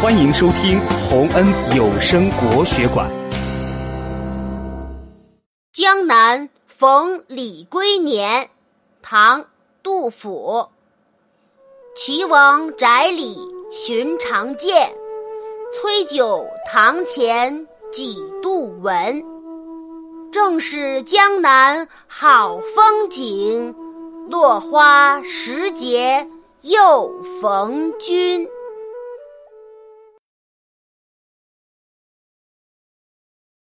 [0.00, 1.44] 欢迎收听洪恩
[1.76, 3.10] 有声国学馆。
[5.72, 8.48] 江南逢李龟年
[9.02, 9.44] 唐
[9.82, 10.68] 杜甫。
[11.96, 13.38] 岐王宅里
[13.72, 14.88] 寻常见
[15.74, 19.20] 崔九堂前几度闻。
[20.30, 23.74] 正是江南好风景
[24.30, 26.28] 落花时节
[26.60, 28.48] 又逢君。